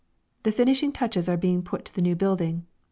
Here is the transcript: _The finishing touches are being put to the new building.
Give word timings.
_The 0.45 0.51
finishing 0.51 0.91
touches 0.91 1.29
are 1.29 1.37
being 1.37 1.61
put 1.61 1.85
to 1.85 1.93
the 1.93 2.01
new 2.01 2.15
building. 2.15 2.65